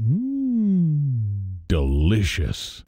Mmm. 0.00 1.58
Delicious. 1.68 2.84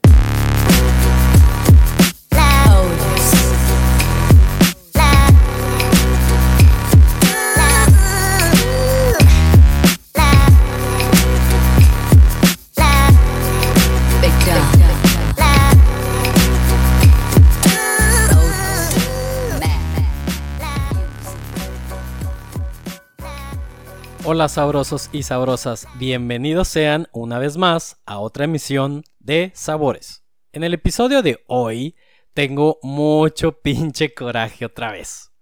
Hola 24.35 24.49
sabrosos 24.49 25.11
y 25.13 25.25
sabrosas, 25.25 25.87
bienvenidos 25.99 26.67
sean 26.67 27.07
una 27.13 27.39
vez 27.39 27.59
más 27.59 28.01
a 28.07 28.19
otra 28.19 28.47
emisión 28.47 29.05
de 29.19 29.53
Sabores. 29.55 30.25
En 30.53 30.65
el 30.65 30.73
episodio 30.73 31.21
de 31.21 31.45
hoy 31.49 31.97
tengo 32.33 32.79
mucho 32.83 33.53
pinche 33.63 34.15
coraje 34.15 34.65
otra 34.65 34.91
vez. 34.91 35.35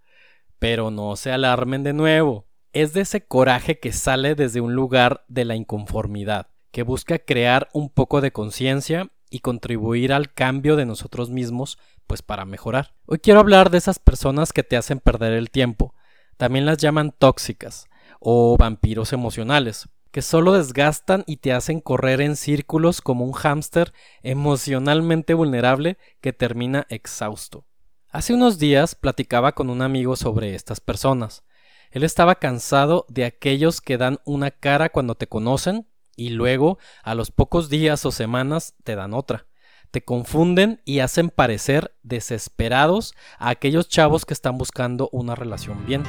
Pero 0.59 0.91
no 0.91 1.15
se 1.15 1.31
alarmen 1.31 1.85
de 1.85 1.93
nuevo, 1.93 2.49
es 2.73 2.93
de 2.93 3.03
ese 3.03 3.25
coraje 3.25 3.79
que 3.79 3.93
sale 3.93 4.35
desde 4.35 4.61
un 4.61 4.75
lugar 4.75 5.25
de 5.29 5.45
la 5.45 5.55
inconformidad, 5.55 6.49
que 6.73 6.83
busca 6.83 7.21
crear 7.21 7.69
un 7.73 7.91
poco 7.91 8.21
de 8.21 8.33
conciencia 8.33 9.13
y 9.31 9.39
contribuir 9.39 10.13
al 10.13 10.35
cambio 10.35 10.75
de 10.75 10.87
nosotros 10.87 11.31
mismos, 11.31 11.79
pues 12.09 12.23
para 12.23 12.45
mejorar. 12.45 12.97
Hoy 13.07 13.21
quiero 13.21 13.39
hablar 13.39 13.71
de 13.71 13.79
esas 13.79 14.01
personas 14.01 14.53
que 14.53 14.65
te 14.65 14.77
hacen 14.77 14.99
perder 14.99 15.35
el 15.35 15.49
tiempo. 15.51 15.95
También 16.37 16.67
las 16.67 16.79
llaman 16.79 17.15
tóxicas 17.17 17.87
o 18.21 18.57
vampiros 18.57 19.13
emocionales, 19.13 19.89
que 20.13 20.23
solo 20.23 20.53
desgastan 20.53 21.25
y 21.27 21.39
te 21.39 21.53
hacen 21.53 21.81
correr 21.81 22.21
en 22.21 22.37
círculos 22.37 23.01
como 23.01 23.25
un 23.25 23.33
hámster 23.33 23.93
emocionalmente 24.23 25.35
vulnerable 25.35 25.99
que 26.21 26.33
termina 26.33 26.87
exhausto. 26.91 27.65
Hace 28.11 28.35
unos 28.35 28.59
días 28.59 28.95
platicaba 28.95 29.53
con 29.53 29.71
un 29.71 29.83
amigo 29.83 30.17
sobre 30.17 30.55
estas 30.55 30.81
personas. 30.81 31.45
Él 31.93 32.03
estaba 32.05 32.37
cansado 32.37 33.07
de 33.09 33.25
aquellos 33.25 33.81
que 33.81 33.99
dan 33.99 34.19
una 34.25 34.51
cara 34.51 34.91
cuando 34.91 35.15
te 35.15 35.29
conocen 35.29 35.87
y 36.17 36.31
luego, 36.31 36.79
a 37.03 37.15
los 37.15 37.31
pocos 37.31 37.69
días 37.69 38.05
o 38.05 38.11
semanas, 38.11 38.75
te 38.85 38.97
dan 38.97 39.15
otra. 39.15 39.47
Te 39.91 40.05
confunden 40.05 40.83
y 40.85 41.01
hacen 41.01 41.31
parecer 41.31 41.97
desesperados 42.03 43.15
a 43.39 43.49
aquellos 43.49 43.89
chavos 43.89 44.25
que 44.25 44.35
están 44.35 44.59
buscando 44.59 45.09
una 45.13 45.35
relación 45.35 45.85
bien 45.87 46.03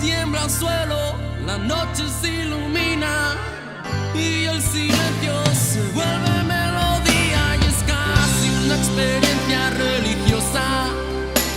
tiembla 0.00 0.44
el 0.44 0.50
suelo, 0.50 1.14
la 1.44 1.58
noche 1.58 2.04
se 2.20 2.28
ilumina 2.28 3.36
y 4.14 4.44
el 4.44 4.60
silencio 4.60 5.44
se 5.54 5.80
vuelve 5.92 6.44
melodía 6.44 7.56
y 7.60 7.64
es 7.66 7.82
casi 7.86 8.48
una 8.64 8.76
experiencia 8.76 9.70
religiosa 9.70 10.88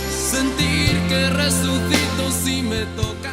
sentir 0.08 0.98
que 1.08 1.30
resucito 1.30 2.30
si 2.30 2.62
me 2.62 2.84
toca. 2.96 3.32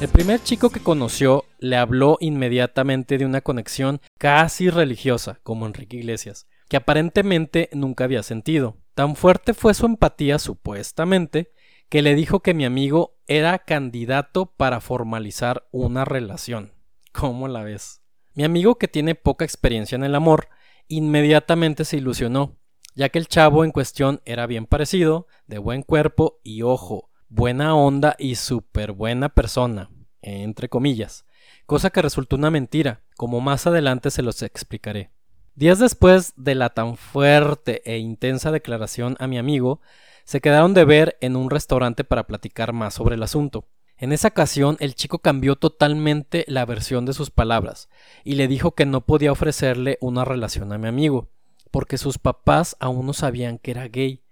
El 0.00 0.08
primer 0.08 0.42
chico 0.42 0.70
que 0.70 0.80
conoció 0.80 1.44
le 1.58 1.76
habló 1.76 2.18
inmediatamente 2.20 3.18
de 3.18 3.24
una 3.24 3.40
conexión 3.40 4.00
casi 4.18 4.68
religiosa, 4.70 5.38
como 5.42 5.66
Enrique 5.66 5.96
Iglesias, 5.96 6.46
que 6.68 6.76
aparentemente 6.76 7.70
nunca 7.72 8.04
había 8.04 8.22
sentido. 8.22 8.76
Tan 8.94 9.16
fuerte 9.16 9.54
fue 9.54 9.74
su 9.74 9.86
empatía, 9.86 10.38
supuestamente, 10.38 11.50
que 11.88 12.02
le 12.02 12.14
dijo 12.14 12.40
que 12.40 12.54
mi 12.54 12.64
amigo 12.64 13.16
era 13.26 13.58
candidato 13.58 14.46
para 14.46 14.80
formalizar 14.80 15.68
una 15.70 16.04
relación. 16.04 16.72
¿Cómo 17.12 17.48
la 17.48 17.62
ves? 17.62 18.02
Mi 18.34 18.44
amigo, 18.44 18.76
que 18.76 18.88
tiene 18.88 19.14
poca 19.14 19.44
experiencia 19.44 19.96
en 19.96 20.04
el 20.04 20.14
amor, 20.14 20.48
inmediatamente 20.88 21.84
se 21.84 21.96
ilusionó, 21.96 22.56
ya 22.94 23.08
que 23.08 23.18
el 23.18 23.28
chavo 23.28 23.64
en 23.64 23.70
cuestión 23.70 24.20
era 24.24 24.46
bien 24.46 24.66
parecido, 24.66 25.26
de 25.46 25.58
buen 25.58 25.82
cuerpo 25.82 26.40
y 26.42 26.62
ojo, 26.62 27.10
buena 27.28 27.74
onda 27.74 28.16
y 28.18 28.34
súper 28.34 28.92
buena 28.92 29.28
persona, 29.28 29.90
entre 30.22 30.68
comillas, 30.68 31.24
cosa 31.66 31.90
que 31.90 32.02
resultó 32.02 32.36
una 32.36 32.50
mentira, 32.50 33.02
como 33.16 33.40
más 33.40 33.66
adelante 33.66 34.10
se 34.10 34.22
los 34.22 34.42
explicaré. 34.42 35.10
Días 35.54 35.78
después 35.78 36.32
de 36.36 36.56
la 36.56 36.70
tan 36.70 36.96
fuerte 36.96 37.82
e 37.84 37.98
intensa 37.98 38.50
declaración 38.50 39.16
a 39.20 39.28
mi 39.28 39.38
amigo, 39.38 39.80
se 40.24 40.40
quedaron 40.40 40.74
de 40.74 40.84
ver 40.84 41.16
en 41.20 41.36
un 41.36 41.50
restaurante 41.50 42.04
para 42.04 42.26
platicar 42.26 42.72
más 42.72 42.94
sobre 42.94 43.14
el 43.14 43.22
asunto. 43.22 43.66
En 43.96 44.12
esa 44.12 44.28
ocasión 44.28 44.76
el 44.80 44.94
chico 44.94 45.20
cambió 45.20 45.56
totalmente 45.56 46.44
la 46.48 46.64
versión 46.64 47.06
de 47.06 47.12
sus 47.12 47.30
palabras 47.30 47.88
y 48.24 48.34
le 48.34 48.48
dijo 48.48 48.72
que 48.72 48.86
no 48.86 49.02
podía 49.02 49.32
ofrecerle 49.32 49.98
una 50.00 50.24
relación 50.24 50.72
a 50.72 50.78
mi 50.78 50.88
amigo, 50.88 51.30
porque 51.70 51.98
sus 51.98 52.18
papás 52.18 52.76
aún 52.80 53.06
no 53.06 53.12
sabían 53.12 53.58
que 53.58 53.70
era 53.70 53.88
gay 53.88 54.22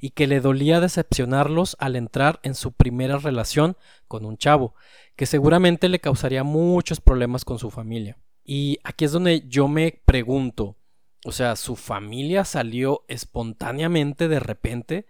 y 0.00 0.10
que 0.10 0.26
le 0.26 0.40
dolía 0.40 0.80
decepcionarlos 0.80 1.76
al 1.80 1.96
entrar 1.96 2.40
en 2.42 2.54
su 2.54 2.72
primera 2.72 3.16
relación 3.18 3.76
con 4.08 4.26
un 4.26 4.36
chavo, 4.36 4.74
que 5.16 5.26
seguramente 5.26 5.88
le 5.88 6.00
causaría 6.00 6.44
muchos 6.44 7.00
problemas 7.00 7.44
con 7.44 7.58
su 7.58 7.70
familia. 7.70 8.18
Y 8.44 8.78
aquí 8.84 9.06
es 9.06 9.12
donde 9.12 9.44
yo 9.48 9.68
me 9.68 10.00
pregunto, 10.04 10.76
o 11.24 11.32
sea, 11.32 11.56
¿su 11.56 11.74
familia 11.74 12.44
salió 12.44 13.04
espontáneamente 13.08 14.28
de 14.28 14.38
repente? 14.38 15.06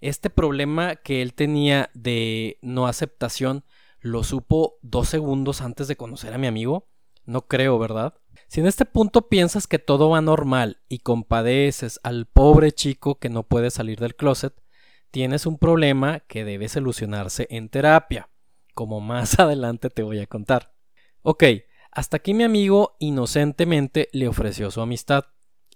Este 0.00 0.30
problema 0.30 0.96
que 0.96 1.22
él 1.22 1.34
tenía 1.34 1.90
de 1.94 2.58
no 2.62 2.86
aceptación 2.86 3.64
lo 4.00 4.22
supo 4.24 4.78
dos 4.82 5.08
segundos 5.08 5.60
antes 5.60 5.88
de 5.88 5.96
conocer 5.96 6.32
a 6.32 6.38
mi 6.38 6.46
amigo? 6.46 6.88
No 7.24 7.46
creo, 7.46 7.78
¿verdad? 7.78 8.14
Si 8.46 8.60
en 8.60 8.66
este 8.66 8.84
punto 8.84 9.28
piensas 9.28 9.66
que 9.66 9.78
todo 9.78 10.10
va 10.10 10.20
normal 10.20 10.80
y 10.88 11.00
compadeces 11.00 12.00
al 12.02 12.26
pobre 12.26 12.72
chico 12.72 13.18
que 13.18 13.28
no 13.28 13.42
puede 13.42 13.70
salir 13.70 13.98
del 13.98 14.14
closet, 14.14 14.54
tienes 15.10 15.46
un 15.46 15.58
problema 15.58 16.20
que 16.20 16.44
debe 16.44 16.68
solucionarse 16.68 17.46
en 17.50 17.68
terapia, 17.68 18.30
como 18.74 19.00
más 19.00 19.38
adelante 19.38 19.90
te 19.90 20.02
voy 20.02 20.20
a 20.20 20.26
contar. 20.26 20.72
Ok, 21.22 21.44
hasta 21.90 22.18
aquí 22.18 22.32
mi 22.32 22.44
amigo 22.44 22.96
inocentemente 23.00 24.08
le 24.12 24.28
ofreció 24.28 24.70
su 24.70 24.80
amistad 24.80 25.26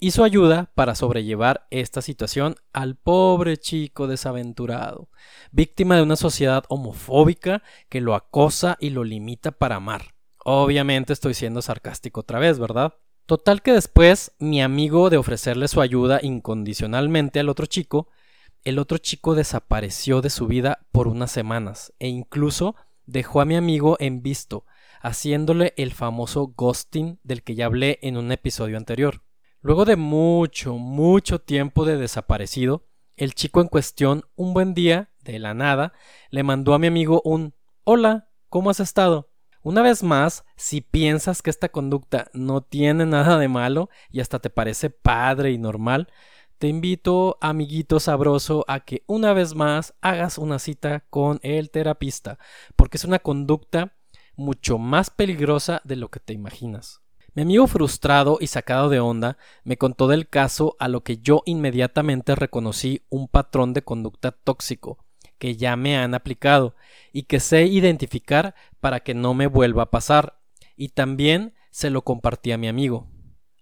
y 0.03 0.11
su 0.11 0.25
ayuda 0.25 0.73
para 0.75 0.97
sobrellevar 0.97 1.69
esta 1.71 2.03
situación 2.03 2.57
al 2.73 2.97
pobre 2.97 3.57
chico 3.57 4.09
desaventurado, 4.09 5.09
víctima 5.53 5.95
de 5.95 6.03
una 6.03 6.17
sociedad 6.17 6.65
homofóbica 6.69 7.63
que 7.89 8.01
lo 8.01 8.17
acosa 8.17 8.77
y 8.81 8.91
lo 8.91 9.05
limita 9.05 9.53
para 9.53 9.77
amar. 9.77 10.17
Obviamente 10.45 11.13
estoy 11.13 11.35
siendo 11.35 11.63
sarcástico 11.63 12.23
otra 12.23 12.41
vez, 12.41 12.59
¿verdad? 12.59 12.95
Total 13.27 13.63
que 13.63 13.75
después 13.75 14.33
mi 14.41 14.61
amigo 14.61 15.09
de 15.09 15.19
ofrecerle 15.19 15.69
su 15.69 15.81
ayuda 15.81 16.19
incondicionalmente 16.21 17.39
al 17.39 17.49
otro 17.49 17.67
chico, 17.67 18.09
el 18.65 18.81
otro 18.81 18.99
chico 18.99 19.37
desapareció 19.37 20.21
de 20.21 20.31
su 20.31 20.49
vida 20.49 20.85
por 20.91 21.07
unas 21.07 21.31
semanas 21.31 21.93
e 22.01 22.09
incluso 22.09 22.75
dejó 23.07 23.41
a 23.41 23.45
mi 23.45 23.55
amigo 23.55 23.97
en 24.01 24.21
visto, 24.21 24.67
haciéndole 25.01 25.75
el 25.77 25.93
famoso 25.93 26.53
ghosting 26.57 27.21
del 27.23 27.45
que 27.45 27.55
ya 27.55 27.67
hablé 27.67 28.01
en 28.03 28.17
un 28.17 28.33
episodio 28.33 28.77
anterior. 28.77 29.23
Luego 29.65 29.85
de 29.85 29.95
mucho, 29.95 30.75
mucho 30.75 31.39
tiempo 31.39 31.85
de 31.85 31.97
desaparecido, 31.97 32.89
el 33.15 33.33
chico 33.33 33.61
en 33.61 33.69
cuestión, 33.69 34.25
un 34.35 34.55
buen 34.55 34.75
día, 34.75 35.13
de 35.23 35.39
la 35.39 35.55
nada, 35.55 35.93
le 36.31 36.43
mandó 36.43 36.75
a 36.75 36.81
mi 36.81 36.89
amigo 36.89 37.23
un 37.25 37.55
Hola, 37.85 38.29
¿cómo 38.49 38.71
has 38.71 38.81
estado? 38.81 39.31
Una 39.63 39.83
vez 39.83 40.03
más, 40.03 40.45
si 40.57 40.81
piensas 40.81 41.43
que 41.43 41.51
esta 41.51 41.69
conducta 41.69 42.29
no 42.35 42.63
tiene 42.63 43.07
nada 43.07 43.39
de 43.39 43.47
malo 43.47 43.89
y 44.11 44.19
hasta 44.19 44.41
te 44.41 44.51
parece 44.51 44.91
padre 44.91 45.53
y 45.53 45.59
normal, 45.59 46.09
te 46.59 46.67
invito, 46.67 47.39
amiguito 47.41 48.01
sabroso, 48.01 48.65
a 48.67 48.81
que 48.81 49.05
una 49.07 49.33
vez 49.33 49.55
más 49.55 49.95
hagas 50.01 50.39
una 50.39 50.59
cita 50.59 51.05
con 51.09 51.39
el 51.45 51.71
terapista, 51.71 52.41
porque 52.75 52.97
es 52.97 53.05
una 53.05 53.21
conducta 53.21 53.97
mucho 54.35 54.79
más 54.79 55.11
peligrosa 55.11 55.81
de 55.85 55.95
lo 55.95 56.11
que 56.11 56.19
te 56.19 56.33
imaginas. 56.33 57.02
Mi 57.35 57.43
amigo 57.43 57.67
frustrado 57.67 58.37
y 58.41 58.49
sacado 58.49 58.91
de 58.91 59.01
onda 59.01 59.39
me 59.65 59.79
contó 59.79 60.07
del 60.07 60.29
caso 60.29 60.77
a 60.79 60.89
lo 60.89 61.03
que 61.03 61.17
yo 61.17 61.43
inmediatamente 61.47 62.35
reconocí 62.35 63.07
un 63.09 63.27
patrón 63.27 63.73
de 63.73 63.83
conducta 63.83 64.33
tóxico 64.33 64.99
que 65.39 65.57
ya 65.57 65.75
me 65.77 65.97
han 65.97 66.15
aplicado 66.15 66.77
y 67.11 67.23
que 67.23 67.41
sé 67.41 67.65
identificar 67.65 68.55
para 68.81 69.01
que 69.01 69.15
no 69.15 69.33
me 69.33 69.47
vuelva 69.47 69.85
a 69.85 69.91
pasar 69.91 70.41
y 70.77 70.91
también 70.91 71.55
se 71.71 71.89
lo 71.89 72.03
compartí 72.03 72.53
a 72.53 72.59
mi 72.59 72.69
amigo. 72.69 73.09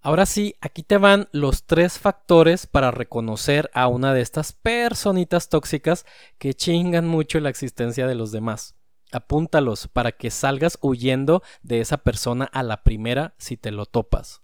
Ahora 0.03 0.27
sí, 0.27 0.57
aquí 0.61 0.83
te 0.83 0.99
van 0.99 1.29
los 1.31 1.65
tres 1.65 1.99
factores 1.99 2.67
para 2.67 2.91
reconocer 2.91 3.71
a 3.73 3.87
una 3.87 4.13
de 4.13 4.21
estas 4.21 4.53
personitas 4.53 5.49
tóxicas 5.49 6.07
que 6.39 6.55
chingan 6.55 7.07
mucho 7.07 7.39
la 7.39 7.51
existencia 7.51 8.07
de 8.09 8.17
los 8.17 8.33
demás. 8.33 8.75
Apúntalos 9.13 9.89
para 9.89 10.13
que 10.13 10.31
salgas 10.31 10.79
huyendo 10.81 11.43
de 11.63 11.81
esa 11.81 11.99
persona 11.99 12.45
a 12.45 12.63
la 12.63 12.83
primera 12.83 13.35
si 13.39 13.57
te 13.57 13.71
lo 13.71 13.87
topas. 13.87 14.43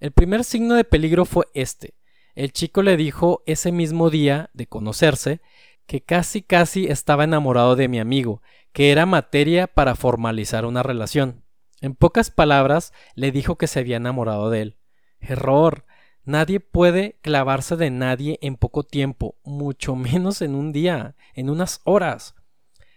El 0.00 0.12
primer 0.12 0.44
signo 0.44 0.74
de 0.74 0.84
peligro 0.84 1.24
fue 1.24 1.46
este. 1.54 1.94
El 2.34 2.52
chico 2.52 2.82
le 2.82 2.96
dijo 2.96 3.42
ese 3.46 3.72
mismo 3.72 4.10
día 4.10 4.50
de 4.52 4.66
conocerse 4.66 5.40
que 5.86 6.02
casi 6.02 6.42
casi 6.42 6.86
estaba 6.86 7.24
enamorado 7.24 7.76
de 7.76 7.88
mi 7.88 7.98
amigo, 8.00 8.42
que 8.72 8.90
era 8.90 9.06
materia 9.06 9.66
para 9.66 9.94
formalizar 9.94 10.64
una 10.64 10.82
relación. 10.82 11.44
En 11.80 11.94
pocas 11.94 12.30
palabras, 12.30 12.92
le 13.14 13.32
dijo 13.32 13.56
que 13.56 13.66
se 13.66 13.80
había 13.80 13.96
enamorado 13.96 14.50
de 14.50 14.62
él. 14.62 14.76
Error. 15.20 15.84
Nadie 16.24 16.60
puede 16.60 17.18
clavarse 17.20 17.76
de 17.76 17.90
nadie 17.90 18.38
en 18.42 18.56
poco 18.56 18.84
tiempo, 18.84 19.36
mucho 19.42 19.96
menos 19.96 20.40
en 20.40 20.54
un 20.54 20.72
día, 20.72 21.16
en 21.34 21.50
unas 21.50 21.80
horas. 21.84 22.36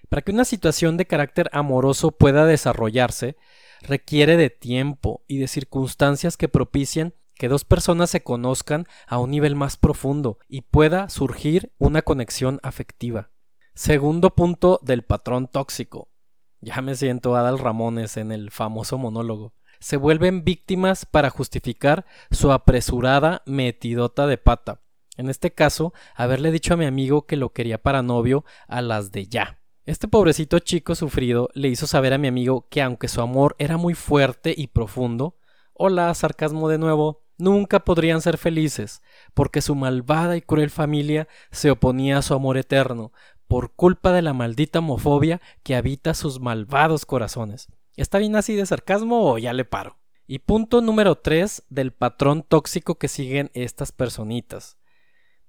Para 0.10 0.22
que 0.22 0.32
una 0.32 0.46
situación 0.46 0.98
de 0.98 1.08
carácter 1.08 1.50
amoroso 1.52 2.12
pueda 2.12 2.46
desarrollarse, 2.46 3.38
requiere 3.82 4.38
de 4.38 4.50
tiempo 4.50 5.24
y 5.28 5.38
de 5.38 5.48
circunstancias 5.48 6.38
que 6.38 6.50
propicien 6.50 7.14
que 7.36 7.50
dos 7.50 7.66
personas 7.66 8.10
se 8.10 8.24
conozcan 8.24 8.88
a 9.08 9.20
un 9.20 9.32
nivel 9.32 9.56
más 9.56 9.78
profundo 9.78 10.40
y 10.48 10.62
pueda 10.62 11.10
surgir 11.10 11.74
una 11.78 12.02
conexión 12.02 12.60
afectiva. 12.64 13.32
Segundo 13.74 14.36
punto 14.36 14.80
del 14.84 15.04
patrón 15.04 15.48
tóxico. 15.48 16.10
Ya 16.62 16.82
me 16.82 16.96
siento 16.96 17.36
Adal 17.36 17.60
Ramones 17.60 18.18
en 18.18 18.32
el 18.32 18.52
famoso 18.52 18.98
monólogo. 18.98 19.54
Se 19.80 19.98
vuelven 19.98 20.46
víctimas 20.46 21.06
para 21.06 21.30
justificar 21.30 22.06
su 22.32 22.52
apresurada 22.54 23.44
metidota 23.46 24.26
de 24.28 24.38
pata. 24.38 24.82
En 25.18 25.30
este 25.30 25.52
caso, 25.52 25.94
haberle 26.16 26.52
dicho 26.52 26.74
a 26.74 26.78
mi 26.78 26.86
amigo 26.86 27.26
que 27.26 27.36
lo 27.36 27.52
quería 27.52 27.82
para 27.82 28.02
novio 28.02 28.46
a 28.68 28.82
las 28.82 29.12
de 29.12 29.28
ya. 29.28 29.60
Este 29.86 30.08
pobrecito 30.08 30.58
chico 30.58 30.96
sufrido 30.96 31.50
le 31.54 31.68
hizo 31.68 31.86
saber 31.86 32.12
a 32.14 32.18
mi 32.18 32.28
amigo 32.28 32.66
que 32.72 32.82
aunque 32.82 33.08
su 33.08 33.22
amor 33.22 33.56
era 33.60 33.78
muy 33.78 33.94
fuerte 33.94 34.52
y 34.58 34.66
profundo, 34.66 35.38
hola, 35.74 36.12
sarcasmo 36.16 36.70
de 36.70 36.80
nuevo, 36.80 37.22
nunca 37.38 37.82
podrían 37.82 38.20
ser 38.20 38.40
felices, 38.40 39.04
porque 39.36 39.62
su 39.62 39.76
malvada 39.76 40.38
y 40.38 40.42
cruel 40.42 40.72
familia 40.72 41.28
se 41.52 41.70
oponía 41.70 42.18
a 42.18 42.22
su 42.24 42.34
amor 42.34 42.58
eterno, 42.58 43.12
por 43.48 43.76
culpa 43.76 44.12
de 44.12 44.24
la 44.24 44.34
maldita 44.34 44.80
homofobia 44.80 45.40
que 45.62 45.76
habita 45.76 46.16
sus 46.16 46.40
malvados 46.40 47.06
corazones. 47.06 47.68
¿Está 47.96 48.18
bien 48.18 48.36
así 48.36 48.56
de 48.56 48.66
sarcasmo 48.66 49.32
o 49.32 49.38
ya 49.38 49.54
le 49.54 49.66
paro? 49.66 50.00
Y 50.26 50.40
punto 50.40 50.82
número 50.82 51.14
3 51.20 51.62
del 51.70 51.94
patrón 51.94 52.42
tóxico 52.42 52.96
que 52.96 53.08
siguen 53.08 53.52
estas 53.54 53.92
personitas. 53.92 54.80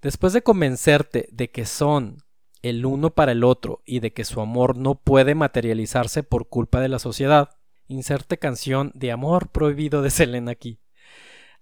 Después 0.03 0.35
de 0.35 0.43
convencerte 0.43 1.27
de 1.33 1.51
que 1.51 1.65
son 1.65 2.26
el 2.69 2.87
uno 2.87 3.11
para 3.11 3.33
el 3.33 3.45
otro 3.45 3.83
y 3.85 4.01
de 4.01 4.13
que 4.13 4.25
su 4.25 4.41
amor 4.41 4.77
no 4.77 4.95
puede 4.95 5.35
materializarse 5.35 6.23
por 6.23 6.49
culpa 6.49 6.81
de 6.81 6.89
la 6.89 6.99
sociedad. 6.99 7.51
Inserte 7.89 8.39
canción 8.39 8.93
de 8.95 9.13
amor 9.13 9.49
prohibido 9.51 10.03
de 10.03 10.11
Selena 10.11 10.53
aquí. 10.53 10.81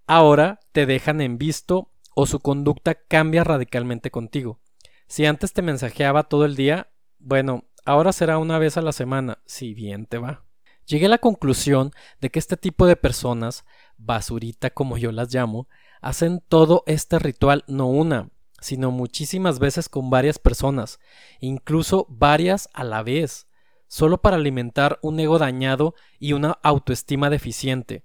Ahora 0.06 0.60
te 0.72 0.86
dejan 0.86 1.20
en 1.20 1.38
visto 1.38 1.90
o 2.14 2.26
su 2.26 2.40
conducta 2.40 2.94
cambia 2.94 3.44
radicalmente 3.44 4.10
contigo. 4.10 4.60
Si 5.06 5.26
antes 5.26 5.52
te 5.52 5.62
mensajeaba 5.62 6.24
todo 6.24 6.44
el 6.44 6.56
día, 6.56 6.90
bueno, 7.18 7.64
ahora 7.84 8.12
será 8.12 8.38
una 8.38 8.58
vez 8.58 8.76
a 8.76 8.82
la 8.82 8.92
semana, 8.92 9.42
si 9.46 9.74
bien 9.74 10.06
te 10.06 10.18
va. 10.18 10.44
Llegué 10.86 11.06
a 11.06 11.10
la 11.10 11.18
conclusión 11.18 11.92
de 12.20 12.30
que 12.30 12.38
este 12.38 12.56
tipo 12.56 12.86
de 12.86 12.96
personas, 12.96 13.64
basurita 13.96 14.70
como 14.70 14.98
yo 14.98 15.12
las 15.12 15.32
llamo, 15.32 15.68
hacen 16.02 16.42
todo 16.46 16.82
este 16.86 17.18
ritual 17.18 17.64
no 17.66 17.86
una, 17.86 18.30
sino 18.64 18.90
muchísimas 18.90 19.58
veces 19.58 19.90
con 19.90 20.08
varias 20.08 20.38
personas, 20.38 20.98
incluso 21.38 22.06
varias 22.08 22.70
a 22.72 22.82
la 22.82 23.02
vez, 23.02 23.46
solo 23.88 24.22
para 24.22 24.36
alimentar 24.36 24.98
un 25.02 25.20
ego 25.20 25.38
dañado 25.38 25.94
y 26.18 26.32
una 26.32 26.52
autoestima 26.62 27.28
deficiente, 27.28 28.04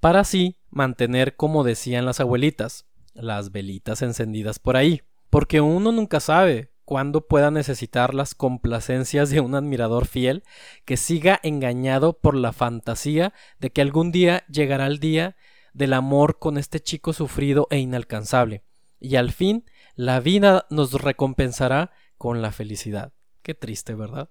para 0.00 0.20
así 0.20 0.56
mantener, 0.70 1.36
como 1.36 1.62
decían 1.62 2.06
las 2.06 2.20
abuelitas, 2.20 2.86
las 3.12 3.52
velitas 3.52 4.00
encendidas 4.00 4.58
por 4.58 4.78
ahí, 4.78 5.02
porque 5.28 5.60
uno 5.60 5.92
nunca 5.92 6.20
sabe 6.20 6.72
cuándo 6.86 7.26
pueda 7.26 7.50
necesitar 7.50 8.14
las 8.14 8.34
complacencias 8.34 9.28
de 9.28 9.40
un 9.40 9.54
admirador 9.54 10.06
fiel 10.06 10.42
que 10.86 10.96
siga 10.96 11.38
engañado 11.42 12.14
por 12.18 12.34
la 12.34 12.54
fantasía 12.54 13.34
de 13.58 13.68
que 13.68 13.82
algún 13.82 14.10
día 14.10 14.46
llegará 14.48 14.86
el 14.86 15.00
día 15.00 15.36
del 15.74 15.92
amor 15.92 16.38
con 16.38 16.56
este 16.56 16.80
chico 16.80 17.12
sufrido 17.12 17.66
e 17.70 17.78
inalcanzable, 17.78 18.62
y 19.00 19.16
al 19.16 19.32
fin 19.32 19.64
la 19.98 20.20
vida 20.20 20.64
nos 20.70 20.92
recompensará 20.92 21.90
con 22.18 22.40
la 22.40 22.52
felicidad. 22.52 23.12
Qué 23.42 23.54
triste, 23.54 23.96
¿verdad? 23.96 24.30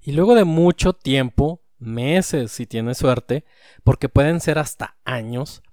Y 0.00 0.12
luego 0.12 0.36
de 0.36 0.44
mucho 0.44 0.92
tiempo, 0.92 1.64
meses 1.76 2.52
si 2.52 2.66
tienes 2.66 2.98
suerte, 2.98 3.44
porque 3.82 4.08
pueden 4.08 4.40
ser 4.40 4.60
hasta 4.60 4.96
años, 5.04 5.64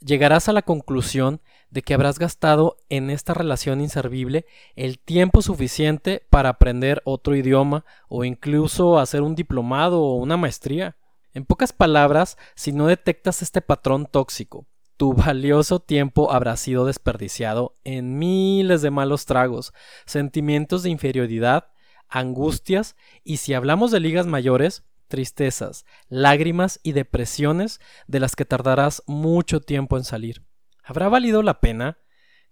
llegarás 0.00 0.48
a 0.48 0.54
la 0.54 0.62
conclusión 0.62 1.42
de 1.68 1.82
que 1.82 1.92
habrás 1.92 2.18
gastado 2.18 2.78
en 2.88 3.10
esta 3.10 3.34
relación 3.34 3.82
inservible 3.82 4.46
el 4.74 4.98
tiempo 4.98 5.42
suficiente 5.42 6.26
para 6.30 6.48
aprender 6.48 7.02
otro 7.04 7.36
idioma 7.36 7.84
o 8.08 8.24
incluso 8.24 8.98
hacer 8.98 9.20
un 9.20 9.34
diplomado 9.34 10.00
o 10.00 10.14
una 10.14 10.38
maestría. 10.38 10.96
En 11.34 11.44
pocas 11.44 11.74
palabras, 11.74 12.38
si 12.54 12.72
no 12.72 12.86
detectas 12.86 13.42
este 13.42 13.60
patrón 13.60 14.06
tóxico, 14.06 14.66
tu 14.96 15.12
valioso 15.12 15.80
tiempo 15.80 16.32
habrá 16.32 16.56
sido 16.56 16.86
desperdiciado 16.86 17.76
en 17.84 18.18
miles 18.18 18.82
de 18.82 18.90
malos 18.90 19.26
tragos, 19.26 19.72
sentimientos 20.06 20.82
de 20.82 20.90
inferioridad, 20.90 21.72
angustias 22.08 22.96
y 23.24 23.38
si 23.38 23.54
hablamos 23.54 23.90
de 23.90 24.00
ligas 24.00 24.26
mayores, 24.26 24.84
tristezas, 25.08 25.84
lágrimas 26.08 26.80
y 26.82 26.92
depresiones 26.92 27.80
de 28.06 28.20
las 28.20 28.36
que 28.36 28.44
tardarás 28.44 29.02
mucho 29.06 29.60
tiempo 29.60 29.96
en 29.96 30.04
salir. 30.04 30.44
¿Habrá 30.82 31.08
valido 31.08 31.42
la 31.42 31.60
pena? 31.60 31.98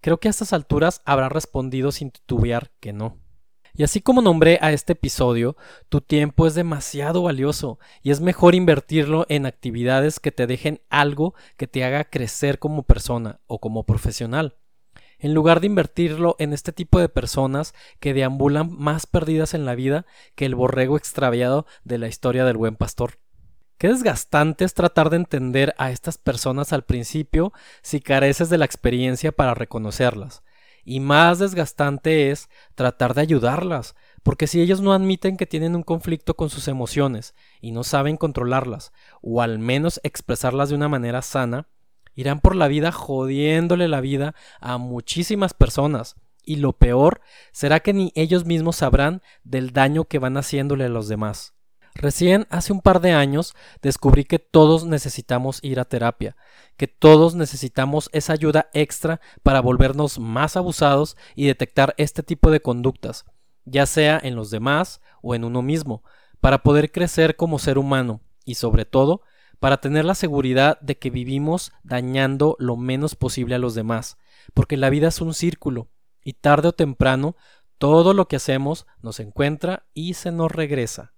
Creo 0.01 0.19
que 0.19 0.27
a 0.27 0.31
estas 0.31 0.53
alturas 0.53 1.01
habrá 1.05 1.29
respondido 1.29 1.91
sin 1.91 2.11
titubear 2.11 2.71
que 2.79 2.93
no. 2.93 3.22
Y 3.75 3.81
así 3.81 4.01
como 4.01 4.21
nombré 4.21 4.59
a 4.61 4.71
este 4.71 4.93
episodio, 4.93 5.57
tu 5.89 5.99
tiempo 5.99 6.45
es 6.45 6.53
demasiado 6.53 7.23
valioso 7.23 7.79
y 8.03 8.11
es 8.11 8.21
mejor 8.21 8.53
invertirlo 8.53 9.25
en 9.29 9.47
actividades 9.47 10.19
que 10.19 10.31
te 10.31 10.45
dejen 10.45 10.81
algo 10.91 11.33
que 11.57 11.65
te 11.65 11.83
haga 11.83 12.03
crecer 12.03 12.59
como 12.59 12.83
persona 12.83 13.39
o 13.47 13.59
como 13.59 13.83
profesional, 13.83 14.57
en 15.17 15.33
lugar 15.33 15.59
de 15.59 15.65
invertirlo 15.67 16.35
en 16.37 16.53
este 16.53 16.71
tipo 16.71 16.99
de 16.99 17.09
personas 17.09 17.73
que 17.99 18.13
deambulan 18.13 18.71
más 18.71 19.07
perdidas 19.07 19.55
en 19.55 19.65
la 19.65 19.73
vida 19.73 20.05
que 20.35 20.45
el 20.45 20.53
borrego 20.53 20.95
extraviado 20.95 21.65
de 21.83 21.97
la 21.97 22.07
historia 22.07 22.45
del 22.45 22.57
buen 22.57 22.75
pastor. 22.75 23.17
Qué 23.79 23.87
desgastante 23.87 24.65
es 24.65 24.75
tratar 24.75 25.09
de 25.09 25.17
entender 25.17 25.73
a 25.79 25.89
estas 25.89 26.19
personas 26.19 26.73
al 26.73 26.83
principio 26.83 27.53
si 27.81 28.01
careces 28.01 28.51
de 28.51 28.59
la 28.59 28.65
experiencia 28.65 29.31
para 29.31 29.55
reconocerlas 29.55 30.43
y 30.85 30.99
más 30.99 31.39
desgastante 31.39 32.31
es 32.31 32.49
tratar 32.75 33.13
de 33.13 33.21
ayudarlas, 33.21 33.95
porque 34.23 34.47
si 34.47 34.61
ellos 34.61 34.81
no 34.81 34.93
admiten 34.93 35.37
que 35.37 35.45
tienen 35.45 35.75
un 35.75 35.83
conflicto 35.83 36.35
con 36.35 36.49
sus 36.49 36.67
emociones 36.67 37.35
y 37.61 37.71
no 37.71 37.83
saben 37.83 38.17
controlarlas, 38.17 38.91
o 39.21 39.41
al 39.41 39.59
menos 39.59 39.99
expresarlas 40.03 40.69
de 40.69 40.75
una 40.75 40.89
manera 40.89 41.21
sana, 41.21 41.67
irán 42.15 42.39
por 42.39 42.55
la 42.55 42.67
vida 42.67 42.91
jodiéndole 42.91 43.87
la 43.87 44.01
vida 44.01 44.35
a 44.59 44.77
muchísimas 44.77 45.53
personas, 45.53 46.15
y 46.45 46.57
lo 46.57 46.73
peor 46.73 47.21
será 47.51 47.79
que 47.79 47.93
ni 47.93 48.11
ellos 48.15 48.45
mismos 48.45 48.77
sabrán 48.77 49.21
del 49.43 49.71
daño 49.71 50.05
que 50.05 50.19
van 50.19 50.37
haciéndole 50.37 50.85
a 50.85 50.89
los 50.89 51.07
demás. 51.07 51.53
Recién 51.95 52.47
hace 52.49 52.73
un 52.73 52.81
par 52.81 53.01
de 53.01 53.11
años 53.11 53.53
descubrí 53.81 54.25
que 54.25 54.39
todos 54.39 54.85
necesitamos 54.85 55.59
ir 55.61 55.79
a 55.79 55.85
terapia, 55.85 56.35
que 56.75 56.87
todos 56.87 57.35
necesitamos 57.35 58.09
esa 58.13 58.33
ayuda 58.33 58.69
extra 58.73 59.21
para 59.43 59.61
volvernos 59.61 60.17
más 60.19 60.57
abusados 60.57 61.15
y 61.35 61.45
detectar 61.45 61.93
este 61.97 62.23
tipo 62.23 62.49
de 62.49 62.61
conductas, 62.61 63.25
ya 63.65 63.85
sea 63.85 64.19
en 64.21 64.35
los 64.35 64.49
demás 64.49 65.01
o 65.21 65.35
en 65.35 65.43
uno 65.43 65.61
mismo, 65.61 66.03
para 66.41 66.63
poder 66.63 66.91
crecer 66.91 67.35
como 67.35 67.59
ser 67.59 67.77
humano 67.77 68.21
y 68.43 68.55
sobre 68.55 68.85
todo 68.85 69.21
para 69.59 69.77
tener 69.77 70.03
la 70.03 70.15
seguridad 70.15 70.77
de 70.81 70.97
que 70.97 71.09
vivimos 71.09 71.71
dañando 71.83 72.57
lo 72.59 72.75
menos 72.75 73.15
posible 73.15 73.55
a 73.55 73.59
los 73.59 73.75
demás, 73.75 74.17
porque 74.53 74.75
la 74.75 74.89
vida 74.89 75.07
es 75.07 75.21
un 75.21 75.33
círculo 75.33 75.87
y 76.21 76.33
tarde 76.33 76.69
o 76.69 76.73
temprano 76.73 77.37
todo 77.77 78.13
lo 78.13 78.27
que 78.27 78.35
hacemos 78.35 78.87
nos 79.01 79.19
encuentra 79.19 79.85
y 79.93 80.15
se 80.15 80.31
nos 80.31 80.51
regresa. 80.51 81.13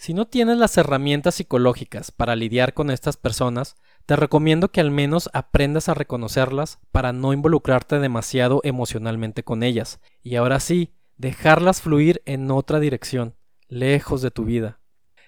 Si 0.00 0.14
no 0.14 0.26
tienes 0.26 0.56
las 0.56 0.78
herramientas 0.78 1.34
psicológicas 1.34 2.10
para 2.10 2.34
lidiar 2.34 2.72
con 2.72 2.90
estas 2.90 3.18
personas, 3.18 3.76
te 4.06 4.16
recomiendo 4.16 4.70
que 4.70 4.80
al 4.80 4.90
menos 4.90 5.28
aprendas 5.34 5.90
a 5.90 5.94
reconocerlas 5.94 6.78
para 6.90 7.12
no 7.12 7.34
involucrarte 7.34 7.98
demasiado 7.98 8.62
emocionalmente 8.64 9.44
con 9.44 9.62
ellas, 9.62 10.00
y 10.22 10.36
ahora 10.36 10.58
sí, 10.58 10.94
dejarlas 11.18 11.82
fluir 11.82 12.22
en 12.24 12.50
otra 12.50 12.80
dirección, 12.80 13.36
lejos 13.68 14.22
de 14.22 14.30
tu 14.30 14.46
vida. 14.46 14.80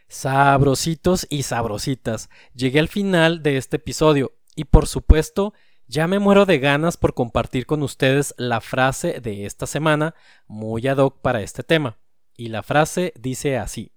Sabrositos 0.09 1.27
y 1.29 1.43
sabrositas, 1.43 2.31
llegué 2.55 2.79
al 2.81 2.89
final 2.89 3.43
de 3.43 3.59
este 3.59 3.77
episodio, 3.77 4.39
y 4.57 4.65
por 4.65 4.87
supuesto, 4.87 5.53
ya 5.87 6.07
me 6.07 6.19
muero 6.19 6.47
de 6.47 6.59
ganas 6.59 6.97
por 6.97 7.13
compartir 7.13 7.67
con 7.67 7.83
ustedes 7.83 8.35
la 8.39 8.63
frase 8.63 9.21
de 9.21 9.45
esta 9.45 9.67
semana, 9.67 10.15
muy 10.47 10.89
ad 10.89 10.97
hoc 10.97 11.21
para 11.21 11.43
este 11.43 11.63
tema. 11.63 11.99
Y 12.39 12.49
la 12.49 12.63
frase 12.63 13.13
dice 13.21 13.59
así. 13.59 13.92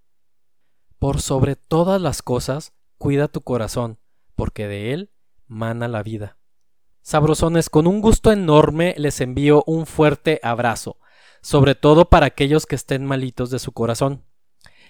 Por 0.99 1.21
sobre 1.21 1.55
todas 1.55 2.01
las 2.01 2.21
cosas, 2.21 2.73
cuida 2.97 3.27
tu 3.27 3.41
corazón, 3.41 3.99
porque 4.35 4.67
de 4.67 4.93
él 4.93 5.11
mana 5.47 5.87
la 5.87 6.03
vida. 6.03 6.37
Sabrosones, 7.01 7.69
con 7.69 7.85
un 7.85 8.01
gusto 8.01 8.31
enorme 8.31 8.95
les 8.97 9.21
envío 9.21 9.63
un 9.67 9.85
fuerte 9.85 10.39
abrazo, 10.41 10.97
sobre 11.41 11.75
todo 11.75 12.09
para 12.09 12.25
aquellos 12.25 12.65
que 12.65 12.75
estén 12.75 13.05
malitos 13.05 13.51
de 13.51 13.59
su 13.59 13.73
corazón. 13.73 14.23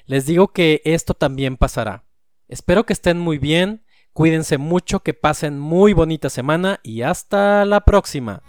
Les 0.06 0.26
digo 0.26 0.50
que 0.50 0.82
esto 0.86 1.14
también 1.14 1.58
pasará. 1.58 2.06
Espero 2.48 2.86
que 2.86 2.94
estén 2.94 3.20
muy 3.20 3.38
bien, 3.38 3.84
cuídense 4.14 4.58
mucho, 4.58 5.02
que 5.02 5.14
pasen 5.14 5.60
muy 5.60 5.94
bonita 5.94 6.30
semana 6.30 6.80
y 6.84 7.02
hasta 7.02 7.66
la 7.66 7.82
próxima. 7.82 8.44